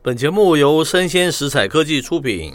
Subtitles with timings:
[0.00, 2.54] 本节目由生鲜食材科技出品，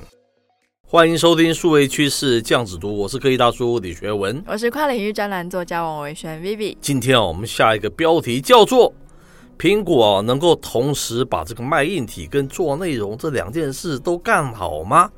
[0.88, 6.78] 欢迎收听数位趋势酱子读，我是科技大叔李学文，我是跨领域专栏作家王维轩 Vivi。
[6.80, 8.94] 今天啊，我们下一个标题叫做
[9.60, 15.12] “苹果能够同时把这个卖硬体跟做内容这两件事都干好吗？”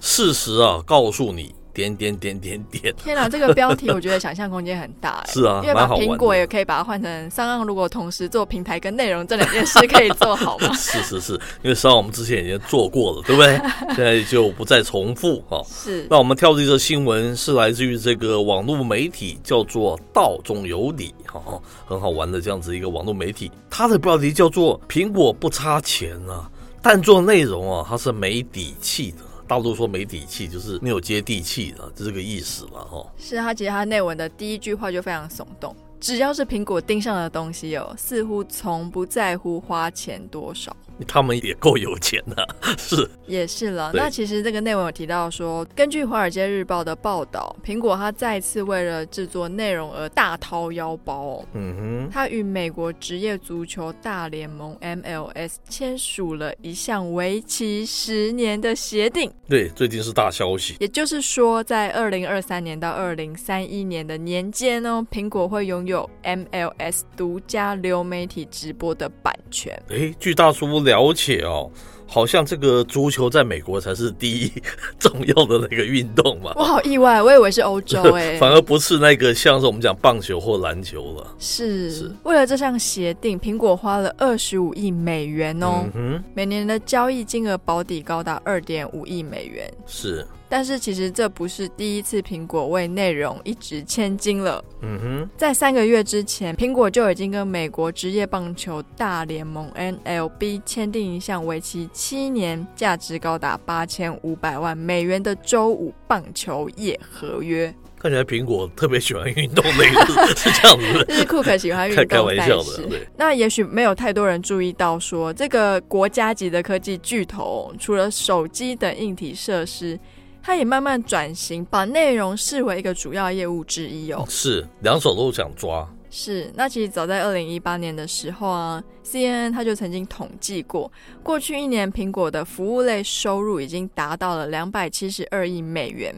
[0.00, 1.54] 事实啊，告诉你。
[1.78, 2.92] 点点点点点！
[2.96, 5.26] 天哪，这个标题我觉得想象空间很大哎。
[5.32, 10.72] 是啊，因为把苹果也可以把它换成商岸，如果同时做平台跟内容这两件事可以做好吗？
[10.74, 13.56] 是是是，因为商岸我们之前已经做过了，对不对？
[13.94, 15.62] 现在就不再重复哈。
[15.68, 16.04] 是。
[16.10, 21.40] 那我们跳的这个新闻是来自于这个网络媒体，叫做道中有理哈，
[21.86, 26.50] 很好玩的这样子一个网络媒体，它的标题叫做“苹果不差钱啊，
[26.82, 29.18] 但做内容啊，它是没底气的”。
[29.48, 33.04] 大陆说没底气，就是没有接地气的，就这个意思了哈。
[33.18, 40.76] 是他其实他内文的第一句话就非常耸动，只要是苹果盯上的东西哦，似乎从不在乎花钱多少。
[41.06, 43.92] 他们也够有钱的， 是也是了。
[43.94, 51.44] 那其实这个内文有提到说，根据《华尔街日报》的报道，苹果它再次为了制作内容而大掏腰包哦。
[51.52, 59.30] 嗯哼，它与美国职业足球大联盟 MLS 签署了一项为期十年的协定。
[59.48, 60.76] 对，最近是大消息。
[60.80, 69.80] 也就是说，在二零二三年到二零三一年的年间呢，苹果会拥有 MLS 独家流媒体直播的版权。
[69.90, 70.87] 哎，据大书屋。
[70.88, 71.70] 了解哦，
[72.08, 74.52] 好像这个足球在美国才是第一
[74.98, 76.52] 重要的那个运动嘛。
[76.56, 81.34] 我好意外，我以为是欧洲哎， 反而不是那个像是我们讲棒球或篮球了。
[81.38, 89.70] 是，是为了这项协定，苹果花了二十五亿美元哦，嗯哼，每年的交易金额保底高达二点五亿美元。
[89.86, 90.26] 是。
[90.50, 94.64] 但是其实这不是第一次苹果为内容一掷千金了。
[94.80, 107.74] 嗯哼，在三个月之前，苹果就已经跟美国职业棒球大联盟 （NLB） 签订一项为期七年、价值高达八千五百万美元的周五棒球业合约。
[107.98, 111.12] 看起来苹果特别喜欢运动类的，是这样子。
[111.12, 112.86] 是库克喜欢运动，开玩笑的。
[112.88, 119.98] 对，那也许没有太多人注意到说，说这个国家级的科技巨头，除了手机等硬体设施。
[120.40, 124.24] 他也慢慢转型，把内容视为一个主要业务之一哦。
[124.28, 125.86] 是，两手都想抓。
[126.10, 130.90] 是，那其实早在二零一八年的时候啊，CNN 他就曾经统计过，
[131.22, 136.14] 过去一年苹果的服务类收入已经达到了两百七十二亿美元，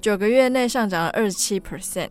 [0.00, 2.10] 九个月内上涨了二十七 percent。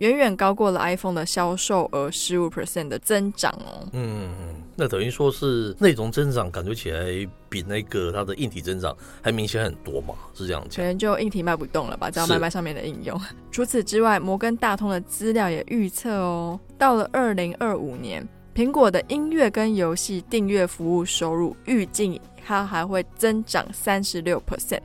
[0.00, 3.86] 远远高过了 iPhone 的销售额十五 percent 的增长哦。
[3.92, 4.30] 嗯，
[4.74, 7.04] 那等于说是内容增长，感觉起来
[7.50, 10.14] 比那个它的硬体增长还明显很多嘛？
[10.32, 10.76] 是这样讲？
[10.76, 13.20] 可能就硬体卖不动了吧，只要卖卖上面的应用。
[13.50, 24.80] 除此之外，摩根大通的资料也预测哦，到了二零二五年，苹果的音乐跟游戏订阅服务收入预计它还会增长三十六 percent，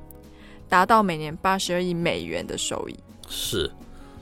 [0.68, 3.00] 达到每年八十二亿美元的收益。
[3.30, 3.72] 是。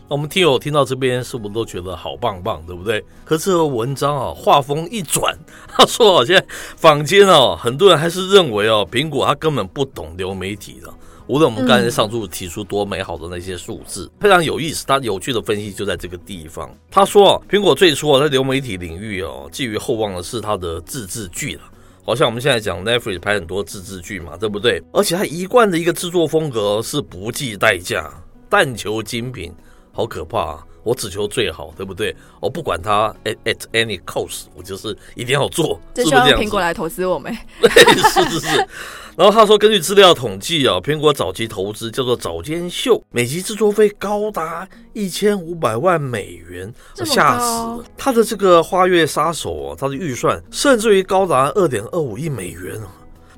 [0.09, 3.03] 那我们听友听到这边，是不是都觉得好棒棒，对不对？
[3.24, 5.38] 可是这个文章啊，画风一转，
[5.68, 10.94] 他说啊，现在坊间啊，很多人还是认为哦，苹果它根本不懂流媒体的。
[11.28, 14.86] 无论我们刚才上述提出多美好的那些数字，非常有意思。
[14.86, 16.70] 他有趣的分析就在这个地方。
[16.91, 21.62] 他说啊，苹果最初啊，在流媒体领域哦，寄予厚望的是它的自制剧了。
[22.06, 24.84] 好像我们现在讲 Netflix 拍很多自制剧嘛，对不对？
[24.91, 28.12] 而且它一贯的一个制作风格是不计代价，
[28.50, 29.53] 但求精品。
[29.94, 30.66] 好可怕啊！
[30.84, 32.14] 我只求最好，对不对？
[32.42, 35.80] 我不管它 at at any cost，我就是一定要做。
[35.94, 37.34] 这希望苹果来投资我们。
[37.64, 38.68] 是是是。
[39.16, 47.86] 然后他说，根据资料统计啊，苹果早期投资叫做早间秀，每集制作费高达一千五百万美元，吓死了。
[47.96, 52.90] 他的这个花月杀手啊，他的预算甚至于高达二点二五亿美元啊。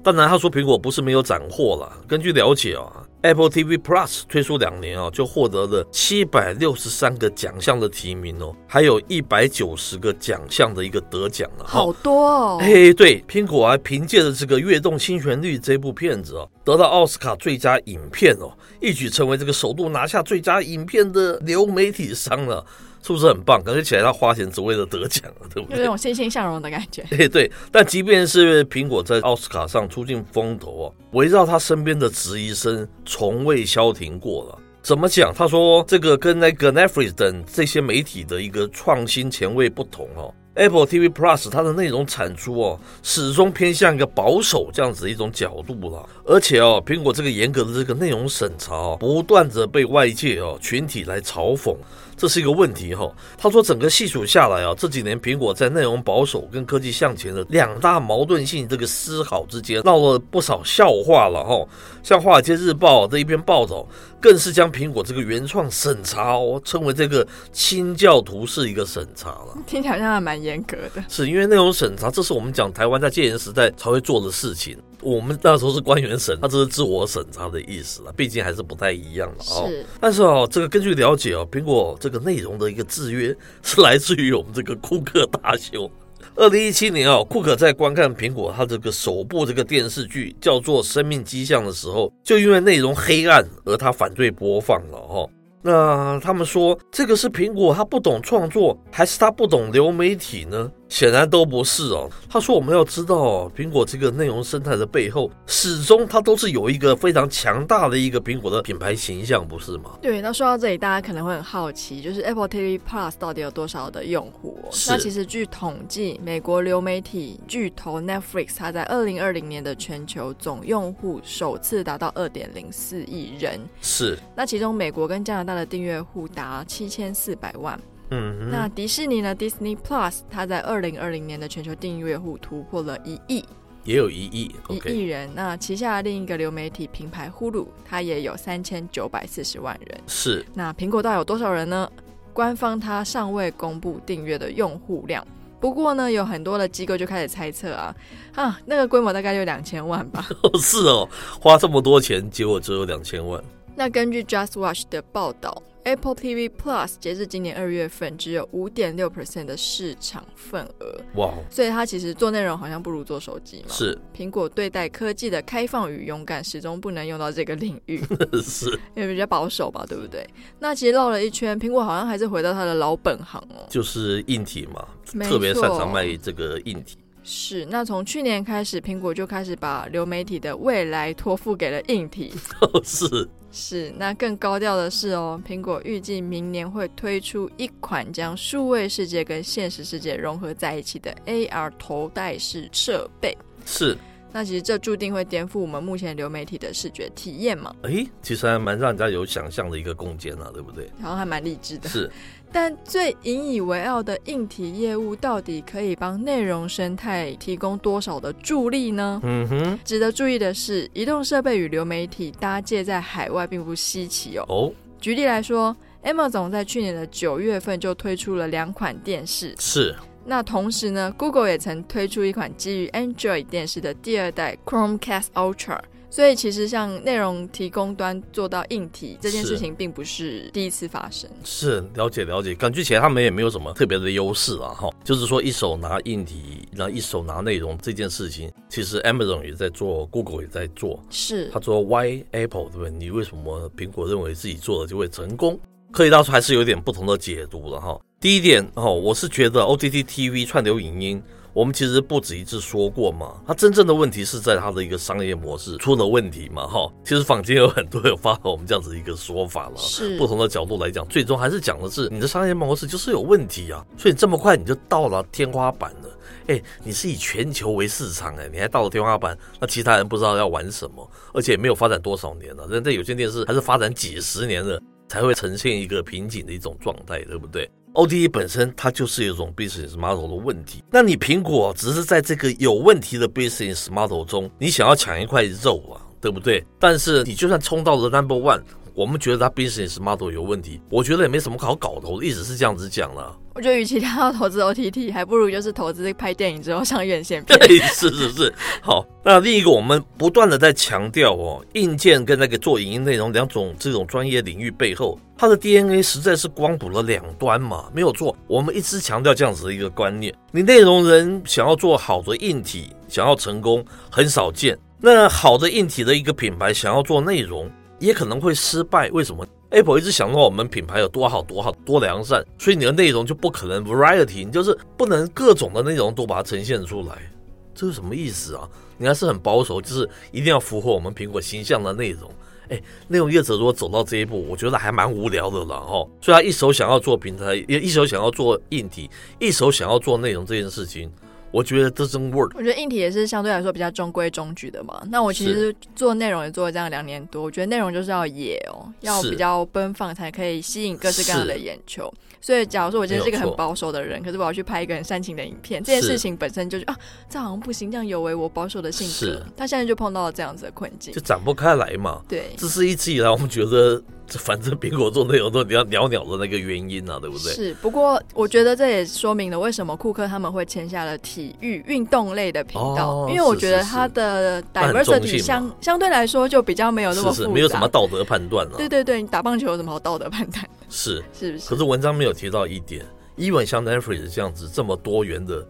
[0.02, 1.92] 当然，他说苹果不是没有斩获了。
[2.08, 3.04] 根据了解啊。
[3.26, 12.58] Apple TV Plus 推出两年啊，就获得了七百六十三个奖项的提名哦，还有一百九十个奖项的一个得奖了，好多哦！
[12.62, 22.64] 哎，对，苹果还凭借着这个《跃动新旋律》这部片子哦，得到奥斯卡最佳影片哦，一举成为这个首度拿下最佳影片的流媒体商了。
[23.06, 23.62] 是不是很棒？
[23.64, 25.78] 感觉起来他花钱只为了得奖，对不对？
[25.78, 27.04] 有那种欣欣向荣的感觉。
[27.16, 34.58] 对对，但即便是苹果在奥斯卡上出尽风头啊，围绕他身边的质疑声从未消停过了。
[34.82, 35.32] 怎么讲？
[35.32, 40.34] 他说这个跟那个 Netflix 等这些媒体的一个创新前卫不同哦。
[40.56, 46.08] Apple TV Plus 它的内容产出哦，始终偏向一个保守这样子的一种角度了。
[46.26, 51.76] 而且哦，苹果这个严格的这个内容审查哦，不断的被外界哦群体来嘲讽。
[52.18, 53.12] 这是一个问题哈。
[53.38, 61.68] 他说，整个细数下来啊，这几年苹果在内容保守跟科技向前的两大矛盾性这个思考之间闹了不少笑话了哈。
[62.02, 63.86] 像《华尔街日报》这一篇报道，
[64.22, 69.58] 更是将苹果这个原创审查哦称为这个清教徒式一个审查了。
[69.68, 71.04] 听起来好像还蛮严格的。
[71.10, 74.78] 是因为内容审查，这是我们讲台湾在戒严时代才会做的事情。
[75.02, 79.68] 我们那时候是官员审，他这是自我审查的意思了，毕竟还是不太一样了哦。
[79.68, 85.90] 是，但是哦，这个根据了解哦，苹果这个内容的一个制约是来自于我们这个库克大修。
[86.36, 95.30] 二零一七年哦，库克在观看苹果他这个首部这个电视剧叫做《生命迹象》的时候，就因为内容黑暗而他反对播放了哈。
[95.68, 100.72] 那他们说，这个是苹果他不懂创作，还是他不懂流媒体呢？
[100.88, 102.10] 显然都不是哦。
[102.30, 110.22] 他说：“我们要知道，苹果这个内容生态的背后，始终它都是有一个非常强大的一个苹果的品牌形象，不是吗？”对。
[110.22, 114.70] 那说到这里，大家可能会很好奇，就是 Apple TV Plus 到底有多少的用户哦？
[114.88, 123.60] 那其实据统计，美国流媒体巨头 Netflix，它在二零二零年的全球总用户首次达到二点零四亿人。
[123.82, 124.18] 是。
[124.36, 127.80] 那其中，美国跟加拿大的订阅户达七千四百万。
[128.12, 133.44] 嗯，那迪士尼呢？Disney Plus，它在二零二零年的全球订阅户突破了一亿，
[133.84, 135.30] 也有一亿一亿人。
[135.34, 140.00] 那旗下另一个流媒体品牌 Hulu，它也有三千九百四十万人。
[140.08, 140.46] 是。
[140.54, 141.92] 那苹果到底有多少人呢？
[142.32, 145.26] 官方它尚未公布订阅的用户量，
[145.60, 147.96] 不过呢，有很多的机构就开始猜测啊，
[148.36, 150.28] 啊，那个规模大概就两千万吧。
[150.60, 151.08] 是哦，
[151.40, 153.42] 花这么多钱，结果只有两千万。
[153.74, 155.64] 那根据 Just Watch 的报道。
[155.86, 161.00] Apple TV Plus 截至今年二月份，只有五点六 percent 的市场份额。
[161.16, 161.32] 哇！
[161.50, 163.74] 所以它其实做内容好像不如做手机嘛。
[163.74, 163.96] 是。
[164.16, 168.02] 苹果对待科技的开放与勇敢，始终不能用到这个领域。
[168.42, 168.72] 是。
[168.96, 170.28] 因为比较保守吧，对不对？
[170.60, 176.98] 那其实绕了一圈，苹果好像还是回到它的老本行哦，就是硬体嘛，错特别擅长卖这个硬体。
[177.26, 177.66] 是。
[177.66, 182.34] 那从去年开始，苹果就开始把流媒体的未来托付给了硬体。
[182.86, 183.28] 是。
[183.58, 193.38] 是，那更高调的是哦，苹果预计明年会推出一款将数位世界跟现实世界融合在一起的 AR 头戴式设备。
[193.66, 193.98] 是，
[194.34, 197.74] 那其实这注定会颠覆我们目前流媒体的视觉体验嘛？
[197.84, 200.92] 诶，其实还蛮让人家有想象的一个空间啊，对不对？
[201.02, 201.88] 然后还蛮励志的。
[201.88, 202.12] 是。
[202.56, 209.20] 但最引以为傲的硬体业务，到底可以帮内容生态提供多少的助力呢？
[209.26, 214.46] 嗯哼，值得注意的是，移动设备与流媒体搭界在海外并不稀奇哦。
[214.48, 214.72] 哦，
[215.02, 215.76] 举例来说
[216.06, 219.54] ，Amazon 在去年的九月份就推出了两款电视。
[219.60, 219.94] 是。
[220.24, 225.80] 那同时呢，Google 也曾推出一款基于 Android 电视的第二代 Chromecast Ultra。
[226.16, 231.30] 所以其实像内容提供端做到硬体这件事情，并不是第一次发生。
[231.44, 234.90] 是，了解了解，感觉起来他们也没有什么特别的优势啊，哈。
[235.04, 241.04] 就是说一手拿硬体，然后一手拿内容这件事情，其实 Amazon 也在做，Google 也在做。
[241.10, 242.92] 是，他说 Why Apple 对不对？
[242.92, 245.60] 你为什么苹果认为自己做的就会成功？
[245.92, 248.00] 可以到时候还是有点不同的解读了哈。
[248.22, 251.22] 第一点哦，我是觉得 OTT TV 串流影音。
[251.56, 256.92] 我们其实不止一次说过嘛，它真正的问题是在它的一个商业模式出了问题嘛，哈。
[257.02, 260.18] 其实坊间有很多有发表我们这样子一个说法了，是。
[260.18, 266.10] 不同的角度来讲，最终还是讲的是你的商业模式就是有问题啊，所以这么快你就到了天花板了，
[266.48, 286.64] 哎，你是以全球为市场，哎，你还到了天花板，那其他人不知道要玩什么，而且也没有发展多少年了，人家有线电视还是发展几十年了才会呈现一个瓶颈的一种状态，对不对 ODE 本身它就是一种 business model 的问题，那你苹果只是在这个有问题的 business model 中，你想要抢一块肉啊，对不对？
[286.80, 288.62] 但是你就算冲到了 number one，
[288.96, 293.38] 我们觉得他 business model 有问题，我觉得也没什么好搞的，我一直是这样子讲了。
[293.54, 297.60] 我觉得，与其他要投资 OTT，还不如就是投资拍电影之后上院线片。
[297.60, 298.54] 对，是是是。
[298.82, 308.36] 好，那另一个我们不断的在强调哦，硬件跟那个做影音内容两种这种专业领域背后，它的 DNA 实在是光谱了两端嘛，没有错。
[308.48, 314.78] 我们一直强调这样子的一个观念：你内容人想要做好的硬体，想要成功很少见。
[315.00, 319.10] 那好的硬体的一个品牌想要做内容，也可能会失败。
[319.10, 327.32] 为什么？Apple 一直想到我们品牌有多好多好多良善，所以你的内容就不可能 variety，你就是不能各种的内容都把它呈现出来，
[327.74, 328.70] 这是什么意思啊？
[328.98, 332.32] 你还是很保守，就是一定要符合我们苹果形象的内容。
[332.70, 336.08] 哎，内容业者如果走到这一步，我觉得还蛮无聊的了哈。
[336.20, 339.10] 所以他一手想要做平台，也一手想要做硬体，
[339.40, 341.12] 一手想要做内容这件事情，
[341.56, 342.52] 我觉得 doesn't work。
[342.54, 345.02] 我觉得硬体也是相对来说比较中规中矩的嘛。
[345.10, 352.14] 那我其实做内容也做了这样两年多，我觉得内容就是要野哦，要比较奔放，才可以吸引各式各样的眼球。
[352.42, 356.96] 所以，假如说我今天是一个很保守的人，可是我要去拍一个很煽情的影片，这件事情本身就是啊，
[357.30, 359.42] 这好像不行，这样有违我保守的性格。
[359.58, 362.22] 他现在就碰到了这样子的困境，就展不开来嘛。
[362.28, 364.04] 对，这是一直以来我们觉得。
[364.28, 367.54] 反正苹果做内容都比较鸟鸟的那个原因啊，对不对？
[367.54, 378.78] 是，不过我觉得这也说明了为什么库克他们会签下了体育运动类的频道，哦，因为我觉得他的 diversity 相相对来说就比较没有那么复杂，是是没有什么道德判断了，啊。
[378.78, 380.68] 对对对，你打棒球有什么好道德判断？
[380.90, 381.70] 是是不是？
[381.70, 383.06] 可是文章没有提到一点
[383.38, 385.66] ，even 像 Netflix 这样子这么多元的。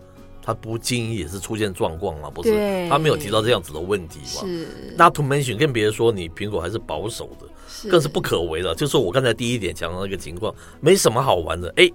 [0.45, 2.87] 他不经意也是出现状况嘛，不是？
[2.87, 4.41] 他没有提到这样子的问题嘛？
[4.41, 4.67] 是。
[4.95, 8.75] Not to mention，更别说你苹果还是保守的，是更是不可为的。
[8.75, 11.73] 就是我刚才第一点讲的那个情况，没什么好玩的。
[11.77, 11.89] 哎，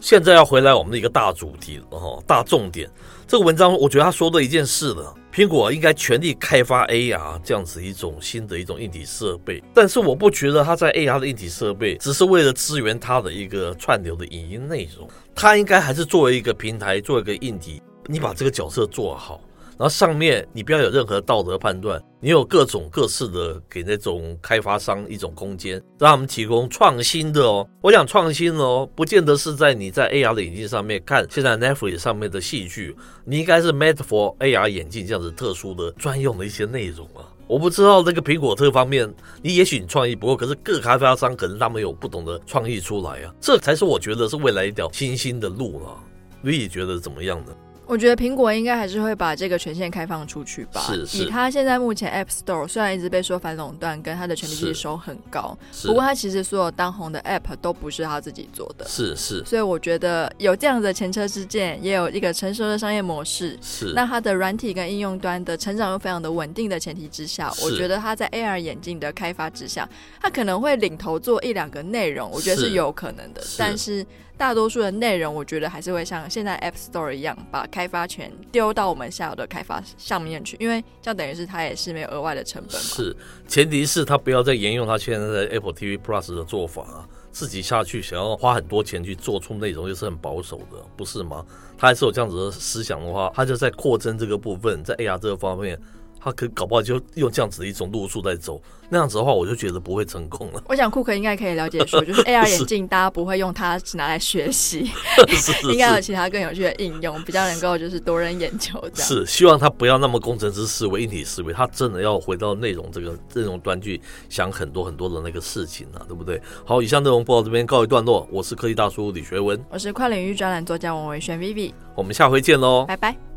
[0.00, 2.90] 现在要回来我们的一个大主题了哈，大重点。
[3.28, 19.40] 这个文章我觉得他说的一件事了，苹果应该全力开发 AR 这样子一种新的一种硬体设备，但是我不觉得它在 AR 的硬体设备只是为了支援它的一个串流的影音内容，它应该还是作为一个平台，作为一个硬体，你把这个角色做好。
[19.76, 27.68] 然后上面你不要有任何道德判断，你有各种各式的给那种开发商一种空间，让他们提供创新的哦。
[27.80, 37.26] 我想创新哦，不见得是在你在 AR 的眼镜上面看现在 Netflix 上面的戏剧，你应该是 made for AR 眼镜这样子特殊的专用的一些内容啊。
[37.46, 39.12] 我不知道这个苹果这方面，
[39.42, 45.98] 你也许你创意不够，可是各开发商可能他们有不同的创意出来啊，这才是我觉得是未来一条新兴的路了。
[46.40, 47.52] 你觉得怎么样呢？
[47.86, 50.80] 我觉得苹果应该还是会把这个权限开放出去吧。
[50.80, 51.18] 是是。
[51.18, 58.86] 以它现在目前 App Store 虽然一直被说反垄断，跟它的权利金收很高，不过它其实所有当红的 App 都不是他自己做的。
[58.88, 59.44] 是是。
[59.44, 63.58] 所以我觉得有这样的前车之鉴，也有一个成熟的商业模式。
[63.60, 63.92] 是。
[63.94, 69.88] 那它的软体跟应用端的成长又非常的稳定的前提之下，我觉得它在 AR 眼镜的开发之下，
[70.20, 73.42] 它可能会领头做一两个内容，我觉得是有可能的。
[73.42, 73.56] 是。
[73.58, 74.06] 但是。
[74.36, 82.80] 大多数的内容，我觉得还是会像现在 App Store 一样，把开发权丢到我们下游的开发上面去，因为这样等于是它也是没有额外的成本。
[82.80, 91.44] 是，前提是他不要再沿用他现在的 Apple TV Plus 的做法啊，自己下去想要花很多钱去做出内容，又是很保守的，不是吗？
[91.78, 95.80] 他还是有这样子的思想的话，他就在扩增这个部分，在 AR 这个方面。
[96.24, 100.62] 他可搞不好就用这样子的一种路数在走，那样子的话，我就觉得不会成功了。
[100.66, 104.90] 我想库克应该可以了解说，就是 AR 眼镜大家不会用它只拿来学习，
[105.70, 109.08] 应该有其他更有趣的应用，比较能够就是夺人眼球这样。
[109.08, 114.00] 是，希望他不要那么工程师思维、硬体思维，他真的要回到内容这个内容端去
[114.30, 116.40] 想很多很多的那个事情啊，对不对？
[116.64, 123.33] 好，以上内容播到这边告一段落，我是科技大叔李学文，我是跨领域专栏作家王维轩 Vivi，我们下回见喽，拜拜。